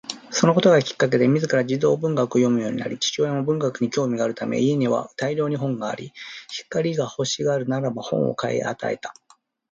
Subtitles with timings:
[0.31, 6.11] そのことがきっかけで自ら児童文学を読むようになり、父親も文学に興味があるため家には大量に本があり、
[6.49, 9.13] 光が欲しがるならば本を買い与えた